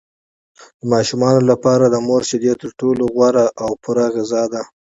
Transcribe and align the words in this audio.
د 0.79 0.81
ماشومانو 0.93 1.41
لپاره 1.51 1.83
د 1.87 1.95
مور 2.07 2.21
شیدې 2.29 2.53
تر 2.61 2.69
ټولو 2.79 3.03
غوره 3.13 3.45
او 3.63 3.71
پوره 3.83 4.07
غذا 4.15 4.43
ده. 4.53 4.61